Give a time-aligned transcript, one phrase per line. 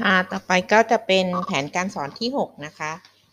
[0.00, 2.92] ค่ะ ต่อไปก็จะเป็นแผนการสอนที่ 6 นะคะ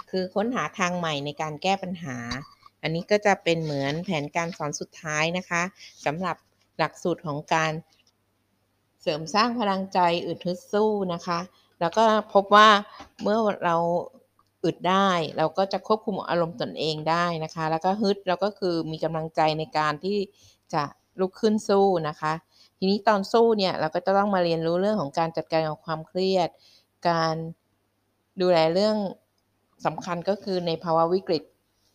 [0.10, 2.18] คือค้นหาทางใหม่ในการแก้ปัญหา
[2.82, 5.62] อันนี้ก็จะเป็นเหมือนแผนการสอนสุดท้ายนะคะ
[6.06, 6.36] สำหรับ
[6.78, 7.72] หลักสูตรของการ
[9.02, 11.40] เสริมสร้างพลังใจอึดฮึดสู้นะคะ
[11.80, 12.04] แล้วก็
[12.34, 12.70] พบว่า
[13.22, 13.76] เมื่อเรา
[14.64, 20.18] อึดได้ เราก็จะควบคุมอารมณ์ตนเองได้นะคะ แล้วก็ฮึดเราก็คือมีกำลังใจในการที่
[20.74, 20.84] จะ
[21.20, 22.34] ลุกขึ้นสู้นะคะ
[22.82, 26.50] ทีนี้ตอนสู้เนี่ยเราก็จะต้องมาเรียนรู้เรื่องของการจัดการกับความเครียด
[27.10, 27.36] การ
[28.42, 28.98] ดูแลเรื่อง
[29.86, 31.44] สำคัญก็คือในภาวะวิกฤต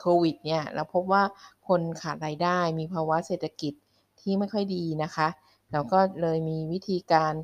[0.01, 1.23] โควิดเนี่ยเราพบว่า
[1.69, 3.73] คนขาดรายได้มีภาวะเศรษฐกิจ
[4.21, 5.29] ที่ไม่ค่อยดีนะคะ
[5.73, 7.35] เราก็เลยมีวิธีการ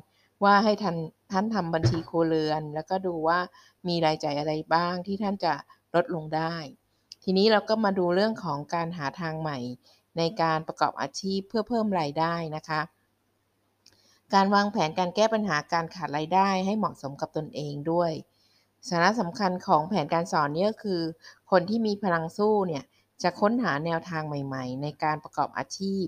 [0.43, 0.97] ว่าให้ท่าน
[1.31, 3.39] ท่านทำบัญชีครัวเรือน แล้วก็ดูว่า
[3.87, 5.53] มีรายจ่ายอะไรบ้างที่ท่านจะ
[5.95, 6.55] ลดลงได้
[7.23, 9.57] ทีนี้เราก็มาดูเรื่องของการหาทางใหม่
[10.17, 12.81] ในการประกอบอาชีพเพื่อเพิ่มรายได้นะคะ
[14.33, 18.11] การวางแผนการแก้ปัญหาการขาดรายได้ให้เหมาะสมกับตนเองด้วย
[18.89, 21.01] สาระสำคัญของแผนการสอนนี่ก็คือ
[21.51, 22.83] คนที่มีพลังสู้เนี่ย
[23.23, 26.05] จะค้นหาแนวทางใหม่ ๆ ในการประกอบอาชีพ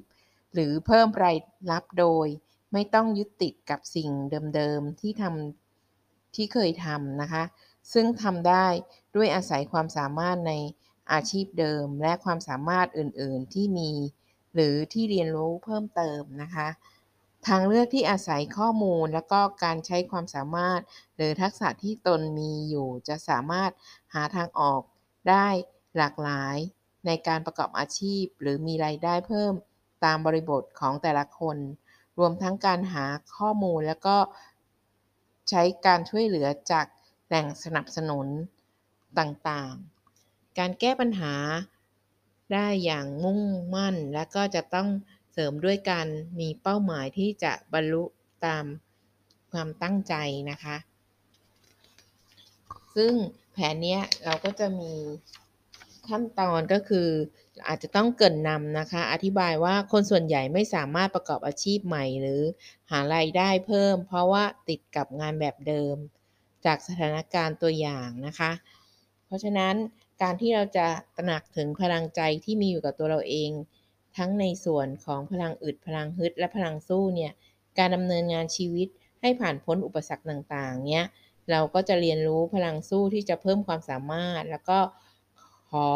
[0.53, 1.37] หรือเพิ่มราย
[1.71, 2.27] รับโดย
[2.73, 4.09] ไม่ต้องยึดติดกับสิ่ง
[4.55, 7.43] เดิมๆที่ทำที่เคยทำนะคะ
[7.93, 8.65] ซึ่งทำได้
[9.15, 10.53] ด้วยอาศัยความสามารถใน
[11.11, 13.91] อาชีพเดิม และความสามารถอื่นๆที่มี
[14.53, 16.67] หรือที่เรียนรู้เพิ่มเติมนะคะ
[17.47, 20.81] ทางเลือกที่อาศัยข้อมูลแล้วก็การใช้ความสามารถ
[21.15, 23.71] หรือทักษะที่ตนมีอยู่จะสามารถ
[24.13, 24.81] หาทางออก
[25.29, 25.47] ได้
[25.97, 26.57] หลากหลาย
[27.05, 29.53] ในการประกอบอาชีพ หรือมีรายได้เพิ่ม
[30.05, 31.57] ตามบริบทของแต่ละคน
[32.19, 33.05] รวมทั้งการหา
[33.37, 34.17] ข้อมูลแล้วก็
[35.49, 36.85] ใช้การช่วยเหลือจาก
[37.27, 38.27] แหล่งสนับสนุน
[39.19, 41.33] ต่างๆ การแก้ปัญหา
[42.53, 43.41] ได้อย่างมุ่ง
[43.75, 44.87] มั่นและก็จะต้อง
[45.37, 46.07] เสริมด้วยการ
[46.39, 48.03] มีเป้าหมายที่จะบรรลุ
[48.45, 48.65] ตาม
[49.51, 50.13] ความตั้งใจ
[50.51, 50.77] นะคะ
[52.95, 53.13] ซึ่ง
[53.53, 54.93] แผนนี้เราก็จะมี
[56.09, 57.09] ขั้นตอนก็คือ
[57.67, 62.41] อาจจะต้องเกินนำนะคะ อธิบายว่าคนส่วนใหญ่ไม่สามารถประกอบอาชีพใหม่หรือ
[62.91, 65.95] หารายได้เพิ่ม เพราะว่าติดกับงานแบบเดิม
[66.65, 68.51] จากสถานการณ์ตัวอย่างนะคะ
[69.25, 69.75] เพราะฉะนั้น
[70.21, 73.51] การที่เราจะตระหนักถึงพลังใจที่มีอยู่กับตัวเราเอง
[74.17, 77.31] ทั้งในส่วนของพลังอึดพลังฮึดและพลังสู้เนี่ย
[77.77, 78.87] การดำเนินงานชีวิต
[79.21, 81.05] ให้ผ่านพ้นอุปสรรคต่างๆเนี้ย
[81.51, 84.79] เราก็จะเรียนรู้พลังสู้ที่จะเพิ่มความสามารถ แล้วก็
[85.69, 85.87] ขอ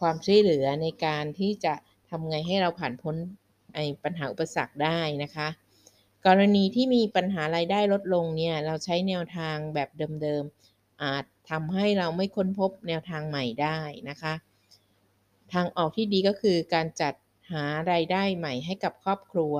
[0.00, 1.74] ความช่วยเหลือในการที่จะ
[2.10, 3.16] ทำไงให้เราผ่านพ้น
[3.74, 5.48] ไอ้ปัญหาอุปสรรคได้นะคะ
[6.26, 9.88] กรณีที่มีปัญหารายได้ลดลงเนี่ยเราใช้แนวทางแบบ
[10.22, 13.78] เดิมๆอาจทำให้เราไม่ค้นพบแนวทางใหม่ได้
[14.08, 14.34] นะคะ
[15.52, 17.14] ทางออกที่ดีก็คือการจัด
[17.50, 19.54] หารายได้ใหม่ให้กับครอบครัว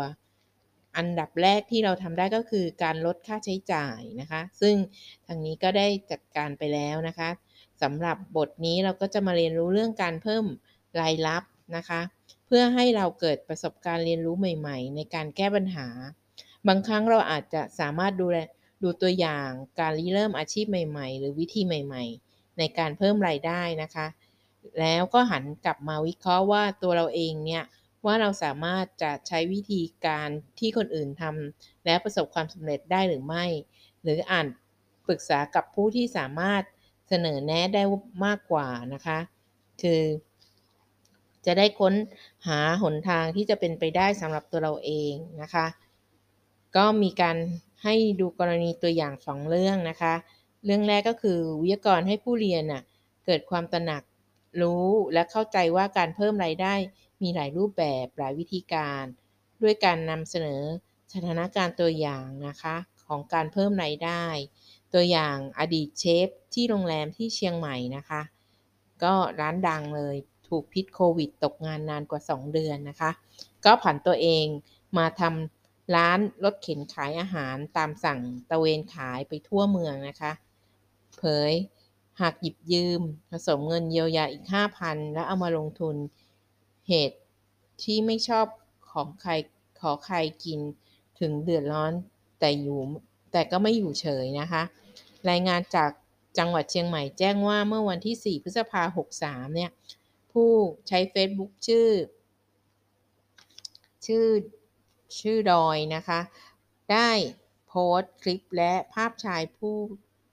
[0.97, 4.75] อันดับแรกที่เราทำได้ก็คือการลดค่าใช้จ่ายนะคะ ซึ่ง
[5.27, 7.31] ทางนี้ก็ได้จัดการไปแล้วนะคะ
[7.83, 10.45] สำหรับบทนี้เราก็จะมาเรียนรู้เรื่องการเพิ่ม
[11.01, 11.43] รายรับ
[11.77, 12.01] นะคะ
[12.47, 15.89] เพื่อให้เราเกิดประสบการณ์เรียนรู้ใหม่ๆ ในการแก้ปัญหา
[16.69, 18.39] บางครั้งเราอาจจะสามารถดูแล
[18.83, 19.49] ดูตัวอย่าง
[19.81, 24.07] การริเริ่มอาชีพใหม่ ๆ หรือวิธีใหม่ ๆ ในการเพิ่มรายได้นะคะ
[24.81, 27.65] แล้วก็หันกลับมาวิเคราะห์ว่าตัวเราเองเนี่ย
[28.07, 33.45] ว่าเราสามารถจะใช้วิธีการที่คนอื่นทำและประสบความสำเร็จได้หรือไม่
[34.03, 34.47] หรืออ่าน
[35.07, 36.63] ปรึกษากับผู้ที่สามารถ
[37.09, 37.83] เสนอแนะได้
[38.25, 39.19] มากกว่านะคะ
[39.83, 40.03] คือ
[41.47, 41.95] จะได้ค้น
[42.47, 45.67] หาหนทางที่จะเป็นไปได้สำหรับตัวเราเองนะคะ
[46.77, 47.37] ก็มีการ
[47.85, 50.15] ให้ดูกรณีตัวอย่างสองเรื่องนะคะ
[50.65, 52.83] เรื่องแรกก็คือวิทยากรให้ผู้เรียนน่ะ
[53.27, 54.03] เกิดความตระหนัก
[54.61, 56.75] รู้และเข้าใจว่าการเพิ่มรายได้
[57.23, 59.05] มีหลายรูปแบบหลายวิธีการ
[59.63, 60.63] ด้วยการนำเสนอ
[61.15, 62.77] สถานการณ์ตัวอย่างนะคะ
[63.07, 64.25] ของการเพิ่มรายได้
[64.95, 68.23] ตัวอย่างอดีตเชฟที่โรงแรมที่เชียงใหม่นะคะ
[69.03, 70.17] ก็ร้านดังเลย
[70.49, 73.11] ถูกพิษโควิด ตกงานนานกว่า 2 เดือนนะคะ
[73.65, 74.47] ก็ผันตัวเอง
[74.99, 78.21] มาทำร้านรถเข็นขายอาหารตามสั่ง
[78.51, 80.33] ตะเวนขายไปทั่วเมืองนะคะ
[81.19, 81.53] เผย
[82.21, 83.01] หากหยิบยืม
[83.31, 84.45] ผสมเงินเยียวยาอีก
[84.79, 85.97] 5,000 แล้วเอามาลงทุน
[86.89, 87.19] เหตุ
[87.83, 88.47] ที่ไม่ชอบ
[88.91, 89.33] ของใคร
[89.81, 90.61] ขอใครกิน
[91.21, 91.93] ถึงเดือดร้อน
[92.41, 92.79] แต่อยู่
[93.33, 94.63] แต่ก็ไม่อยู่เฉยนะคะ
[95.31, 95.91] รายงานจาก
[96.39, 99.71] จังหวัดเชียงใหม่แจ้งว่าเมื่อวันที่ 4 พฤษภาคม63เนี่ย
[100.33, 100.51] ผู้
[100.89, 101.89] ใช้ Facebook ชื่อ
[104.07, 104.27] ชื่อ
[105.21, 106.21] ชื่อดอยนะคะ
[106.93, 107.11] ได้
[107.67, 109.77] โพสต์คลิปและภาพชายผู้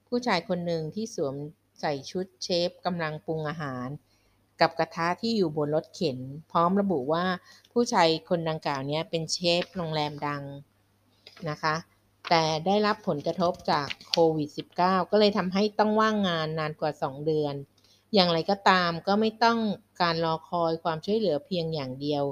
[0.08, 1.36] ผู้ชายคนหนึ่งที่สวม
[1.80, 3.88] ใส่ชุดเชฟกำลังปรุงอาหาร
[4.62, 6.20] กับกระทะที่อยู่บนรถเข็น
[6.52, 7.26] พร้อมระบุว่า
[7.72, 10.44] ผู้ชายคนดังกล่าวนี้เป็นเชฟโรงแรมดัง
[11.50, 11.76] นะคะ
[12.30, 14.50] แต่ได้รับผลกระทบจากโควิด
[14.80, 17.56] -19 ก็เลยทำให้ต้องว่างงานนานกว่า 2 เดือน
[18.14, 19.60] อย่างไรก็ตามก็ไม่ต้อง
[20.02, 22.24] การรอคอยความช่วยเหลือเพียงอย่างเดียว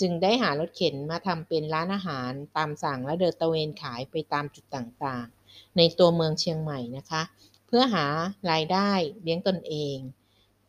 [0.00, 7.22] จึงได้หารถเข็นมาทำเป็นร้านอาหารตามสั่งและเดินตะเวนขายไปตามจุดต่างๆ ในตัวเมืองเชียงใหม่นะคะ
[7.68, 8.06] เพื่อหา
[8.50, 8.90] รายได้
[9.22, 9.96] เลี้ยงตนเอง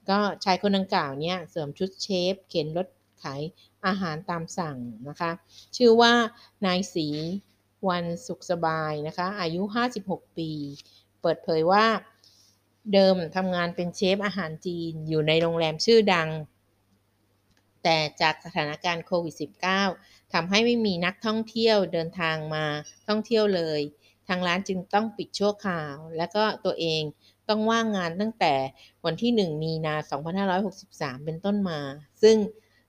[0.09, 2.87] ก็ชายคนดังกล่าวเนี่ยเสริมชุดเชฟ เข็นรถ
[3.23, 3.41] ขาย
[3.85, 4.77] อาหารตามสั่ง
[5.09, 5.31] นะคะ
[5.77, 6.13] ชื่อว่า
[6.65, 7.07] นายศรี
[7.89, 9.61] วันสุขสบายนะคะ อายุ
[9.99, 10.51] 56 ปี
[11.21, 11.85] เปิดเผยว่า
[12.93, 16.29] เดิมทำงานเป็นเชฟอาหารจีนอยู่ในโรงแรมชื่อดัง
[17.83, 19.35] แต่จากสถานการณ์โควิด
[19.85, 22.65] -19 ทำให้ไม่มีนักท่องเที่ยวเดินทางมา
[23.07, 23.81] ท่องเที่ยวเลย
[24.29, 27.01] ทางร้านจึงต้องปิดชั่วคราว และก็ตัวเอง
[27.49, 28.53] ต้องว่างงานตั้งแต่
[29.05, 29.95] วันที่ 1 มีนา
[30.59, 31.79] 2563 เป็นต้นมา
[32.21, 32.37] ซึ่ง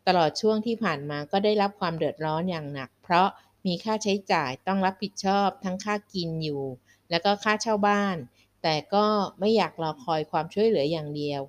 [0.06, 3.28] ตลอดช่วงที่ผ่านมาก็ได้รับความเดือดร้อนอย่างหนัก เพราะ
[3.66, 6.62] มีค่าใช้จ่ายต้องรับผิดชอบทั้งค่ากินอยู่
[7.10, 8.16] แล้วก็ค่าเช่าบ้าน
[8.62, 9.06] แต่ก็
[9.40, 11.40] ไม่อยากรอคอยความช่วยเหลืออย่างเดียว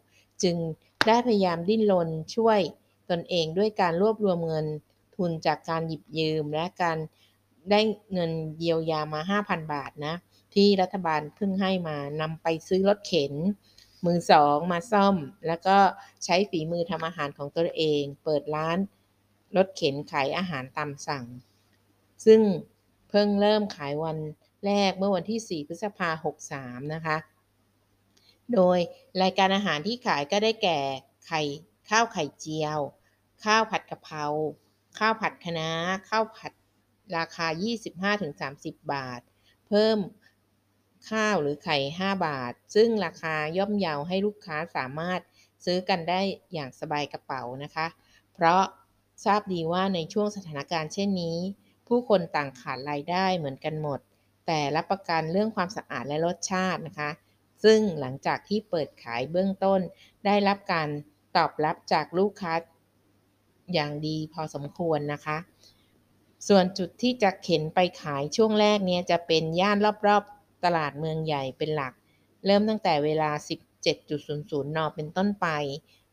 [0.44, 0.58] จึง
[1.08, 2.60] ได้พยายามดิ้นรนช่วย
[3.10, 4.68] ตนเองด้วยการรวบรวมเงิน
[5.16, 6.98] ทุนจากการหยิบยืมและการ
[7.70, 7.80] ได้
[8.14, 10.16] เงินเยียวยามา 5,000 บาทนะ
[10.56, 13.34] ที่รัฐบาลเพิ่งให้มานำไปซื้อรถเข็น
[14.06, 15.16] มือสองมาซ่อม
[15.48, 15.78] แล้วก็
[16.24, 18.78] ใช้ฝีมือทำอาหารของตัวเอง เปิดร้าน
[19.58, 21.26] รถเข็นขายอาหารตามสั่ง
[22.26, 22.42] ซึ่ง
[23.10, 24.18] เพิ่งเริ่มขายวัน
[24.66, 27.18] แรกเมื่อวันที่ 4 พฤษภาคม63นะคะ
[28.54, 28.78] โดย
[29.22, 30.80] รายการอาหารที่ขายก็ได้แก่
[31.28, 31.42] ไข่
[31.90, 32.80] ข้าวไข่เจียว
[33.44, 34.26] ข้าวผัดกะเพรา
[35.00, 35.70] ข้าวผัดคะน้า
[36.10, 36.54] ข้าวผัด
[37.18, 37.48] ราคา
[38.14, 39.22] 25-30 บาท
[39.68, 39.98] เพิ่ม
[41.10, 45.20] ข้าวหรือไข่ 5 บาท ซึ่งราคาย่อมเยาให้ลูกค้าสามารถ
[45.66, 46.22] ซื้อกันได้
[46.54, 47.88] อย่างสบายกระเป๋านะคะ
[48.34, 48.64] เพราะ
[49.26, 51.38] ทราบดีว่าในช่วงสถานการณ์เช่นนี้
[51.88, 54.00] ผู้คนต่างขาดรายได้เหมือนกันหมด
[54.48, 57.10] แต่รับประกันเรื่องความสะอาดและรสชาตินะคะ
[57.64, 59.80] ซึ่งหลังจากที่เปิดขายเบื้องต้น
[60.26, 60.88] ได้รับการ
[61.36, 62.54] ตอบรับจากลูกค้า
[63.74, 65.38] อย่างดีพอสมควรนะคะ
[66.48, 69.78] ส่วนจุดที่จะเข็นไปขายช่วงแรกเนี่ยจะเป็นย่าน
[70.08, 71.94] รอบๆ ตลาดเมืองใหญ่เป็นหลัก
[72.46, 73.32] เริ่มตั้งแต่เวลา
[73.84, 75.48] 17.00 น เป็นต้นไป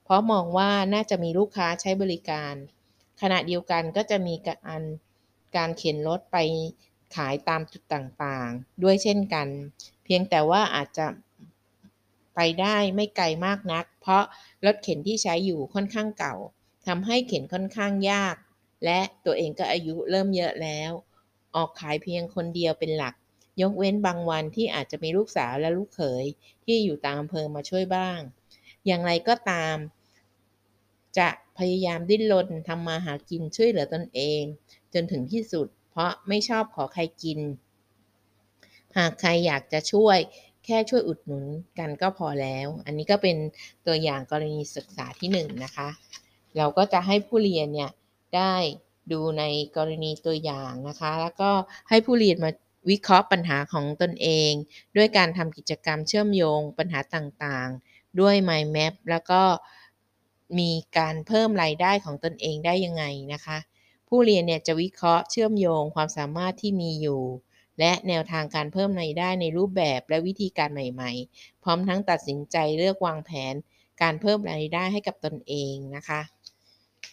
[0.05, 2.55] เพราะมองว่าน่าจะมีลูกค้าใช้บริการ
[3.21, 4.83] ขณะเดียวกันก็จะมีการ
[5.57, 6.37] การเข็นรถไป
[7.17, 9.49] ขายตามจุดต่างๆ ด้วยเช่นกัน
[10.05, 11.07] เพียงแต่ว่าอาจจะ
[12.35, 14.23] ไปได้ไม่ไกลมากนัก เพราะ
[14.65, 16.35] รถเข็นที่ใช้อยู่ค่อนข้างเก่า
[16.87, 18.37] ทำให้เข็นค่อนข้างยาก
[18.85, 20.91] และตัวเองก็อายุเริ่มเยอะแล้ว
[21.57, 23.15] ออกขายเพียงคนเดียวเป็นหลัก
[23.63, 26.25] ยกเว้นบางวันที่อาจจะมีลูกสาวและลูกเขย
[26.65, 28.19] ที่อยู่ตางอำเภอมาช่วยบ้าง
[28.87, 29.77] อย่างไรก็ตาม
[31.19, 31.29] จะ
[31.59, 34.43] พยายามดิ้นรนทำมาหากินช่วยเหลือตนเอง
[34.95, 37.39] จนถึงที่สุด เพราะไม่ชอบขอใครกิน
[38.97, 40.19] หากใครอยากจะช่วย
[40.65, 41.45] แค่ช่วยอุดหนุน
[41.79, 43.37] กันก็พอแล้ว อันนี้ก็เป็น
[43.87, 45.89] ตัวอย่างกรณีศึกษาที่1นนะคะ
[46.57, 47.91] เราก็จะให้ผู้เรียนเนี่ย
[48.37, 48.55] ได้
[49.13, 49.45] ดูใน
[49.77, 51.51] กรณีตัวอย่างนะคะ แล้วก็
[51.89, 52.51] ให้ผู้เรียนมา
[52.91, 54.53] วิเคราะห์ปัญหาของตนเอง
[54.97, 59.43] ด้วยการทำกิจกรรมเชื่อมโยงปัญหาต่างๆ ด้วย Mind Map แล้วก็
[60.59, 63.59] มีการเพิ่มรายได้ของตนเองได้ยังไงนะคะ
[64.09, 67.23] ผู้เรียนเนี่ยจะวิเคราะห์เชื่อมโยงความสามารถที่มีอยู่
[67.79, 73.55] และแนวทางการเพิ่มรายได้ในรูปแบบและวิธีการใหม่ๆ พร้อมทั้งตัดสินใจเลือกวางแผน
[74.03, 76.21] การเพิ่มรายได้ให้กับตนเองนะคะ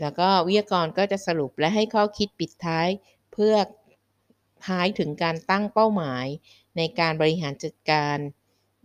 [0.01, 2.87] แล้วก็วิทยากรก็จะสรุปและให้ข้อคิดปิดท้าย
[3.33, 3.55] เพื่อ
[4.67, 6.25] ท้ายถึงการตั้งเป้าหมาย
[6.77, 8.17] ในการบริหารจัดการ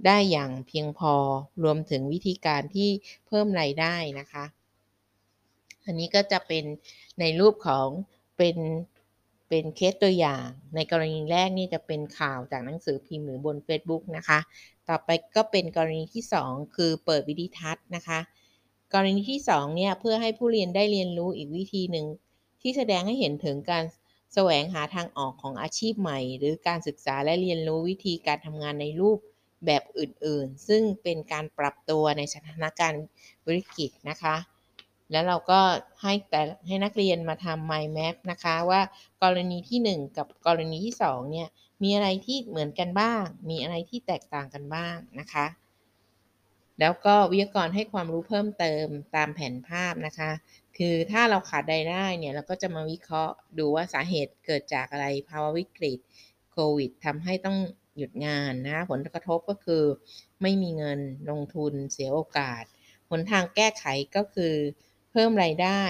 [0.07, 1.15] ได้อย่างเพียงพอ
[1.65, 2.91] รวมถึงวิธีการที่
[3.27, 4.45] เพิ่มรายได้นะคะ
[5.87, 6.65] อันนี้ก็จะเป็น
[7.21, 7.89] ในรูปของ
[8.37, 8.57] เป็น
[9.49, 14.39] เป็นเคสตัวอย่าง ในกรณีแรกนี่จะเป็นข่าวจากหนังสือพิมพ์หรือบน Facebook นะคะ
[14.89, 18.19] ต่อไปก็เป็นกรณีที่ 2 คือเปิดวิดีทัศน์นะคะ
[18.93, 22.07] กรณีที่ 2 เนี่ย เพื่อให้ผู้เรียนได้เรียนรู้อีกวิธีหนึ่ง
[22.61, 23.85] ที่แสดงให้เห็นถึงการ
[24.35, 29.19] แสวงหาทางออกของอาชีพใหม่ หรือการศึกษาและเรียนรู้วิธีการทำงานในรูป
[29.67, 33.03] แบบอื่นๆ ซึ่งเป็นการปรับตัวในสถานการณ์
[33.47, 34.37] วิกฤตนะคะ
[35.13, 35.61] แล้วเราก็
[36.03, 38.81] ให้แต่ให้นักเรียนมาทำ mind map นะคะว่า
[39.23, 41.49] กรณีที่ 1 กับกรณีที่ 2 เนี่ย
[41.83, 45.47] มีอะไรที่เหมือนกันบ้าง มีอะไรที่แตกต่างกันบ้างนะคะ
[46.81, 50.31] แล้วก็วิทยากรให้ความรู้เพิ่มเติมตามแผนภาพนะคะ
[50.77, 55.99] คือถ้าเราขาดรายได้เนี่ยเราก็จะมาวิเคราะห์ดูว่าสาเหตุเกิดจากอะไรภาวะวิกฤต
[56.53, 57.59] โควิดทำให้ต้อง
[57.97, 59.85] หยุดงานนะผลกระทบก็คือ
[60.43, 62.63] ไม่มีเงินลงทุนเสียโอกาส
[63.11, 63.85] หนทางแก้ไข
[64.17, 64.55] ก็คือ
[65.11, 65.83] เพิ่มรายได้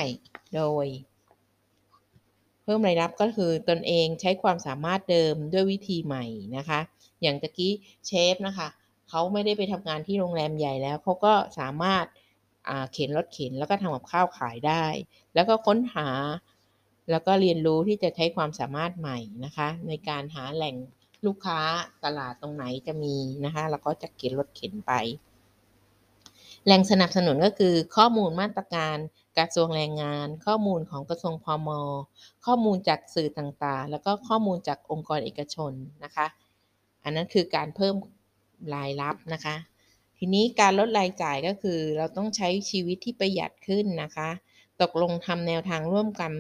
[0.57, 0.87] โดย
[2.63, 6.25] เพิ่มรายรับก็คือตนเองใช้ความสามารถเดิมด้วยวิธีใหม่
[6.57, 6.81] นะคะ
[7.23, 7.73] อย่างตะกี้
[8.07, 8.69] เชฟนะคะ
[9.11, 12.07] เขาไม่ได้ไปทำงานที่โรงแรมใหญ่แล้วเขาก็สามารถ
[12.93, 14.85] เข็นรถเข็นแล้วก็ทำกับข้าวขายได้
[15.35, 16.09] แล้วก็ค้นหา
[17.11, 20.77] แล้วก็เรียนรู้ที่จะใช้ความสามารถใหม่นะคะ ในการหาแหล่ง
[21.27, 21.61] ลูกค้า
[22.05, 24.93] ตลาดตรงไหนจะมีนะคะแล้วก็จะเข็นรถเข็นไป
[26.65, 28.97] แหล่งสนับสนุนก็คือข้อมูลมาตรการ
[29.39, 31.69] กระทรวงแรงงาน ข้อมูลของกระทรวงพม
[32.47, 35.73] ข้อมูลจากสื่อต่างๆ แล้วก็ข้อมูลจากองค์กรเอกชน
[36.05, 36.27] นะคะ
[37.05, 37.95] อันนั้นคือการเพิ่ม
[38.75, 39.57] รายรับนะคะ
[40.19, 44.31] ทีนี้การลดรายจ่ายก็คือ เราต้องใช้ชีวิตที่ประหยัดขึ้นนะคะ
[44.83, 46.33] ตกลงทำแนวทางร่วมกัน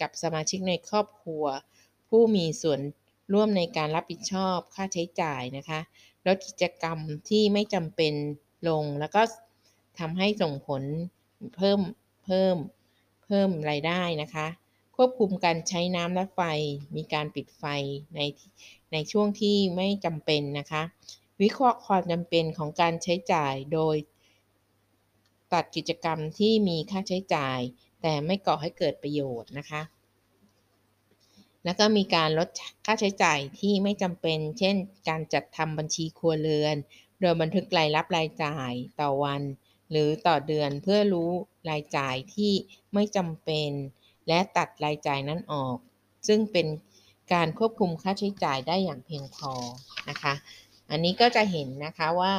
[0.00, 1.44] กับสมาชิกในครอบครัว
[2.08, 2.80] ผู้มีส่วน
[3.32, 5.80] ร่วมในการรับผิดชอบค่าใช้จ่ายนะคะ
[6.26, 8.14] ลดกิจกรรมที่ไม่จำเป็น
[8.68, 9.22] ลงแล้วก็
[9.98, 10.82] ทำให้ส่งผล
[11.56, 11.80] เพิ่ม
[12.24, 12.56] เพิ่ม
[13.24, 14.46] เพิ่มรายได้นะคะ
[14.96, 16.40] ควบคุมการใช้น้ำและไฟ
[16.96, 17.64] มีการปิดไฟ
[18.16, 18.20] ใน
[18.92, 20.82] ในช่วงที่ไม่จำเป็นนะคะ
[21.42, 23.96] วิเคราะห์ความจำเป็นของการใช้จ่ายโดย
[25.52, 27.58] ตัดกิจกรรมที่มีค่าใช้จ่าย
[28.02, 29.82] แต่ไม่ก่อให้เกิดประโยชน์นะคะ
[31.64, 32.48] แล้วก็มีการลด
[32.86, 34.76] ค่าใช้จ่ายที่ไม่จำเป็น เช่น
[35.08, 36.76] การจัดทำบัญชีครัวเรือน
[37.20, 39.42] โดยบันทึกรายรับรายจ่ายต่อวัน
[39.90, 41.30] หรือต่อเดือนเพื่อรู้
[41.70, 42.52] รายจ่ายที่
[42.94, 43.70] ไม่จำเป็น
[44.28, 45.76] และตัดรายจ่ายนั้นออก
[46.28, 46.66] ซึ่งเป็น
[47.32, 49.52] การควบคุมค่าใช้จ่ายได้อย่างเพียงพอ
[50.08, 50.34] นะคะ
[50.90, 52.32] อันนี้ก็จะเห็นนะคะว่า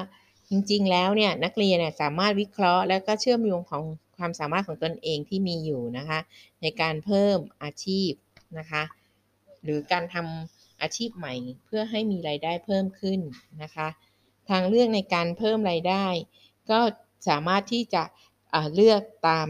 [0.50, 3.84] จริงๆ แล้วเนี่ยนักเรียนเนี่ยสามารถวิเคราะห์ และก็เชื่อมโยงของ
[4.18, 6.20] ความสามารถของตนเองที่มีอยู่นะคะ
[6.62, 8.12] ในการเพิ่มอาชีพ
[8.60, 8.84] นะคะ
[9.64, 11.34] หรือการทำอาชีพใหม่
[11.66, 13.20] เพื่อให้มีรายได้เพิ่มขึ้น
[13.64, 13.88] นะคะ
[14.50, 16.06] ทางเลือกในการเพิ่มรายได้
[16.70, 16.80] ก็
[17.28, 18.04] สามารถที่จะ
[18.76, 19.50] เลือกตาม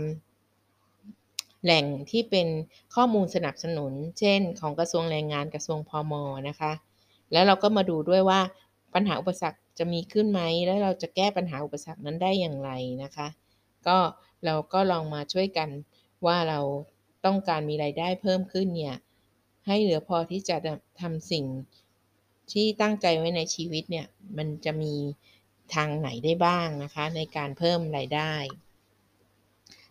[1.64, 2.48] แหล่งที่เป็น
[2.96, 6.14] ข้อมูลสนับสนุน เช่น ของกระทรวงแรงงานกระทรวงพอม
[6.50, 6.72] นะคะ
[7.32, 8.40] แล้วเราก็มาดูด้วยว่า
[8.94, 12.72] ปัญหาอุปสรรคจะมีขึ้นไหม แล้วเราจะแก้ปัญหาอุปสรรคนั้นได้อย่างไร
[13.04, 13.28] นะคะ
[13.88, 13.98] ก็
[14.46, 15.70] เราก็ลองมาช่วยกัน
[16.26, 16.60] ว่าเรา
[17.26, 18.96] ต้องการมีรายได้เพิ่มขึ้นเนี่ย
[19.68, 20.58] ให้เหลือพอที่จะ
[21.02, 21.46] ทำสิ่ง
[22.52, 24.94] ที่ตั้งใจไว้ในชีวิตเนี่ย มันจะมี
[25.76, 28.34] ทางไหนได้บ้างนะคะ ในการเพิ่มรายได้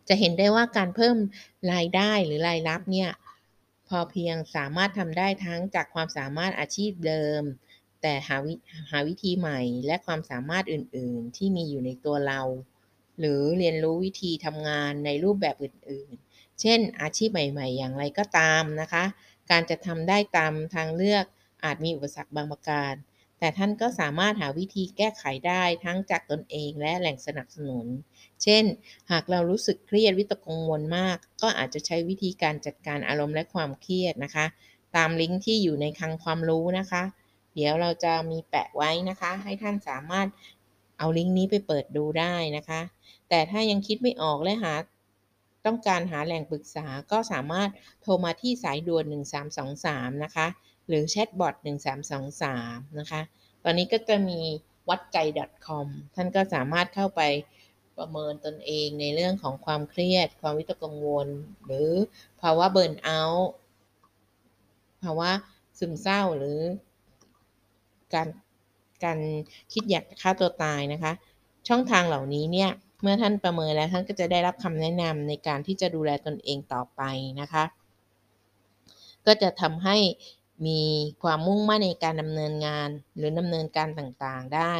[0.09, 1.17] จะเห็นได้ว่าการเพิ่ม
[1.73, 3.11] รายได้หรือรายรับเนี่ย
[3.88, 7.43] พอเพียงสามารถทำได้ทั้งจากความสามารถอาชีพเดิม
[8.02, 8.55] แต่หาวิ
[8.90, 12.40] หาวิธีใหม่และความสามารถอื่น ๆ ที่มีอยู่ในตัวเรา
[13.19, 19.05] หรือเรียนรู้วิธีทำงานในรูปแบบอื่น ๆ เช่น อาชีพใหม่ ๆ อย่างไรก็ตามนะคะ
[19.50, 21.25] การจะทำได้ตามทางเลือก
[21.64, 22.95] อาจมีอุปสรรคบางประการ
[23.38, 27.87] แต่ท่านก็สามารถหาวิธีแก้ไขได้ทั้งจากตนเองและแหล่งสนับสนุน
[28.43, 28.64] เช่น
[29.11, 34.47] หากเรารู้สึกเครียดวิตกกังวลมาก ก็อาจจะใช้วิธีการจัดการอารมณ์และความเครียดนะคะ
[34.97, 37.02] ตามลิงก์ที่อยู่ในคลังความรู้นะคะ
[37.59, 40.27] เดี๋ยวเราจะมีแปะไว้นะคะ ให้ท่านสามารถ
[40.99, 42.81] เอาลิงก์นี้ไปเปิดดูได้นะคะ
[43.29, 44.75] แต่ถ้ายังคิดไม่ออกและหา
[45.67, 47.71] ต้องการหาแหล่งปรึกษาก็สามารถ
[48.03, 49.05] โทรมาที่สายด่วน
[49.65, 50.47] 1323 นะคะ
[50.88, 51.55] หรือแชทบอท
[52.27, 53.21] 1323 นะคะ
[53.65, 54.41] ตอนนี้ก็จะมี
[54.88, 55.19] วัดใจ
[55.67, 57.23] .com ท่านก็สามารถเข้าไป
[57.99, 61.29] ประเมินตนเองในเรื่องของความเครียด ความวิตกกังวล
[61.67, 61.91] หรือ
[62.41, 63.50] ภาวะเบิร์นเอาท์
[65.03, 65.31] ภาวะ
[65.79, 66.61] ซึมเศร้าหรือ
[68.15, 68.29] การ
[69.05, 69.19] การ
[69.73, 71.12] คิดอยากฆ่าตัวตายนะคะ
[71.69, 72.71] ช่องทางเหล่านี้เนี่ย
[73.03, 77.03] เมื่อท่านประเมินแล้วท่านก็จะได้รับคำแนะนำในการที่จะดูแลตนเองต่อไป
[77.41, 77.65] นะคะ
[79.27, 79.97] ก็จะทำให้
[80.67, 80.81] มี
[81.23, 84.75] ความมุ่งมั่นในการดำเนินงานหรือดำเนินการต่างๆได้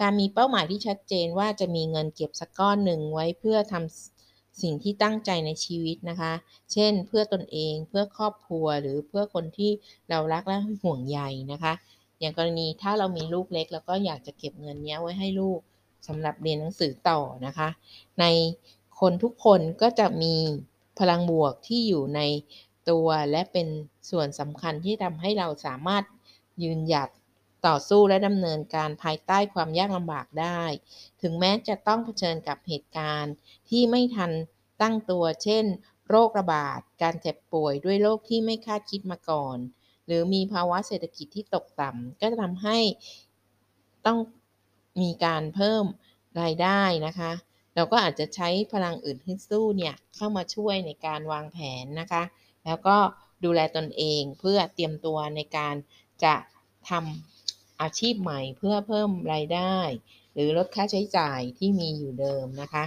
[0.00, 6.32] การมีเป้าหมายที่ชัดเจนว่าจะมีเงินเก็บสักก้อนหนึ่งไว้เพื่อทำสิ่งที่ตั้งใจในชีวิตนะคะ
[6.72, 9.70] เช่น เพื่อตนเองเพื่อครอบครัวหรือเพื่อคนที่
[10.10, 11.20] เรารักและห่วงใย
[11.52, 11.72] นะคะ
[12.20, 15.60] อย่างกรณีถ้าเรามีลูกเล็ก แล้วก็อยากจะเก็บเงินนี้ไว้ให้ลูก
[16.08, 17.68] สำหรับเรียนหนังสือต่อนะคะ
[18.20, 18.24] ใน
[19.00, 20.34] คนทุกคนก็จะมี
[20.98, 22.20] พลังบวกที่อยู่ใน
[22.90, 23.68] ตัวและเป็น
[24.10, 26.04] ส่วนสำคัญที่ทำให้เราสามารถ
[26.62, 27.08] ยืนหยัด
[27.66, 30.62] ต่อสู้และดำเนินการภายใต้ความยากลำบากได้
[31.22, 33.34] ถึงแม้จะต้องเผชิญกับเหตุการณ์
[33.68, 34.32] ที่ไม่ทัน
[34.82, 35.64] ตั้งตัว เช่น
[36.08, 39.58] โรคระบาด การเจ็บป่วยด้วยโรคที่ไม่คาดคิดมาก่อน
[40.10, 42.78] หรือมีภาวะเศรษฐกิจที่ตกต่ำก็จะทำให้
[44.06, 44.18] ต้อง
[45.02, 45.84] มีการเพิ่ม
[46.40, 47.32] รายได้นะคะ
[47.74, 52.22] เราก็อาจจะใช้พลังอื่นที่สู้เนี่ยเข้ามาช่วยในการวางแผนนะคะ
[52.66, 52.96] แล้วก็
[53.44, 55.74] ดูแลตนเองเพื่อเตรียมตัวในการ
[56.24, 56.34] จะ
[56.88, 59.76] ทำอาชีพใหม่เพื่อเพิ่มรายได้
[60.32, 62.84] หรือลดค่าใช้จ่ายที่มีอยู่เดิมนะคะ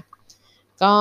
[0.83, 0.93] ก็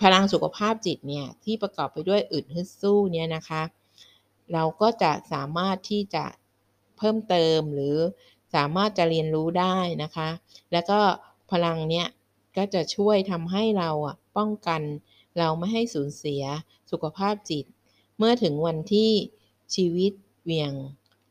[0.00, 3.62] พลังสุขภาพจิตเนี่ยที่ประกอบไปด้วยอึดฮึดสู้เนี่ยนะคะ
[4.52, 6.24] เราก็จะสามารถที่จะ
[6.96, 7.96] เพิ่มเติมหรือ
[8.54, 10.28] สามารถจะเรียนรู้ได้นะคะ
[10.72, 11.00] แล้วก็
[11.50, 12.06] พลังเนี้ย
[12.56, 14.82] ก็จะช่วยทำให้เราอะป้องกัน
[15.38, 16.42] เราไม่ให้สูญเสีย
[16.90, 17.64] สุขภาพจิต
[18.18, 19.10] เมื่อถึงวันที่
[19.74, 20.12] ชีวิต
[20.44, 20.72] เวียง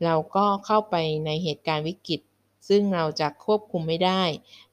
[0.05, 0.95] เราก็เข้าไป
[1.25, 2.21] ในเหตุการณ์วิกฤต
[2.69, 4.23] ซึ่งเราจะควบคุมไม่ได้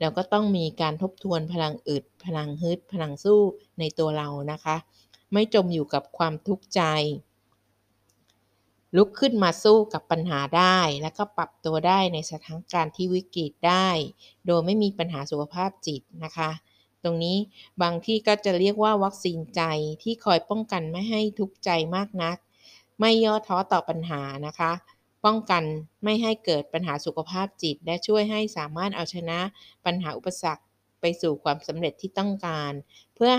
[0.01, 3.41] เราก็ต้องมีการทบทวนพลังอึด พลังฮึด พลังสู้
[3.79, 4.77] ในตัวเรานะคะ
[5.33, 6.83] ไม่จมอยู่กับความทุกข์ใจ
[8.97, 13.89] ลุกขึ้นมาสู้กับปัญหาได้ แล้วก็ปรับตัวได้ในสถานการณ์ที่วิกฤตได้
[14.47, 16.51] โดยไม่มีปัญหาสุขภาพจิตนะคะ
[17.03, 17.37] ตรงนี้
[17.83, 19.63] บางที่ก็จะเรียกว่าวัคซีนใจ
[20.03, 22.37] ที่คอยป้องกันไม่ให้ทุกข์ใจมากนัก
[23.01, 24.73] ไม่ย่อท้อต่อปัญหานะคะ
[25.25, 25.65] ป้องกัน
[26.05, 29.39] ไม่ให้เกิดปัญหาสุขภาพจิต และช่วยให้สามารถเอาชนะ
[29.85, 30.65] ปัญหาอุปสรรค
[31.01, 32.73] ไปสู่ความสำเร็จที่ต้องการ
[33.15, 33.33] เพื่อ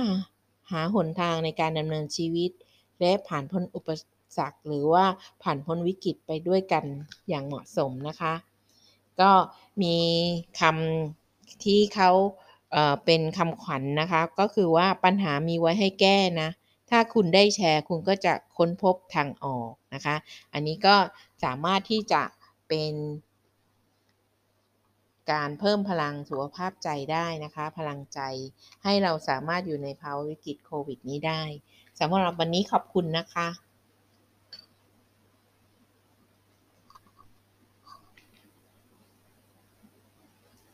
[0.72, 2.52] หาหนทางในการดำเนินชีวิต
[3.00, 4.17] และผ่านพ้นอุปสรรค
[4.68, 5.06] หรือว่า
[5.44, 6.86] ผ่านพ้นวิกฤตไปด้วยกัน
[7.30, 8.34] อย่างเหมาะสมนะคะ
[9.22, 9.32] ก็
[9.82, 9.96] มี
[10.60, 12.12] คำที่เขา
[12.72, 16.50] เเป็นคำขวัญนนะคะ ก็คือว่าปัญหามีไว้ให้แก้นะ
[16.90, 20.16] ถ้าคุณได้แชร์คุณก็จะค้นพบทางออกนะคะ
[20.54, 20.96] อันนี้ก็
[21.44, 22.24] สามารถที่จะ
[22.68, 22.94] เป็น
[25.32, 28.20] การเพิ่มพลังสุขภาพใจได้นะคะ พลังใจ
[28.84, 31.42] ให้เราสามารถอยู่ในภาวะวิกฤตโควิดนี้ได้
[32.00, 33.48] สำหรับวันนี้ขอบคุณนะคะ